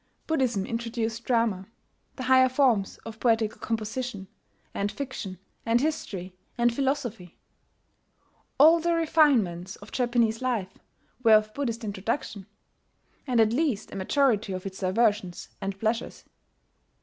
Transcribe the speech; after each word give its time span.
Buddhism 0.25 0.65
introduced 0.65 1.25
drama, 1.25 1.67
the 2.15 2.23
higher 2.23 2.49
forms 2.49 2.97
of 3.05 3.19
poetical 3.19 3.59
composition, 3.59 4.27
and 4.73 4.91
fiction, 4.91 5.37
and 5.63 5.79
history, 5.79 6.35
and 6.57 6.73
philosophy. 6.75 7.37
All 8.57 8.79
the 8.79 8.95
refinements 8.95 9.75
of 9.75 9.91
Japanese 9.91 10.41
life 10.41 10.73
were 11.21 11.33
of 11.35 11.53
Buddhist 11.53 11.83
introduction, 11.83 12.47
and 13.27 13.39
at 13.39 13.53
least 13.53 13.91
a 13.91 13.95
majority 13.95 14.53
of 14.53 14.65
its 14.65 14.79
diversions 14.79 15.49
and 15.61 15.79
pleasures. 15.79 16.25